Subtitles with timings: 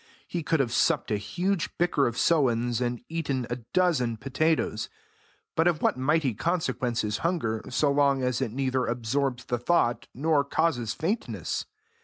[0.27, 4.89] He could have supped a huge bicker of sowens, and eaten a dozen potatoes;
[5.55, 10.07] but of what mighty consequence is hunger, so long as it neither absorbs the thought,
[10.15, 11.67] nor causes faintness?